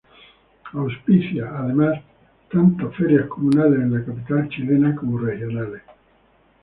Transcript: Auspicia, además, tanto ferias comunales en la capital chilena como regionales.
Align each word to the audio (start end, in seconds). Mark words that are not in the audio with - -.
Auspicia, 0.73 1.51
además, 1.59 2.01
tanto 2.51 2.89
ferias 2.91 3.27
comunales 3.27 3.81
en 3.81 3.93
la 3.93 4.03
capital 4.03 4.49
chilena 4.49 4.95
como 4.95 5.19
regionales. 5.19 5.83